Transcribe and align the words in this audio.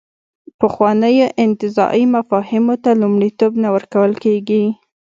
پخوانیو 0.59 1.27
انتزاعي 1.43 2.03
مفاهیمو 2.15 2.75
ته 2.83 2.89
لومړیتوب 3.01 3.51
نه 3.63 3.69
ورکول 3.75 4.11
کېږي. 4.23 4.63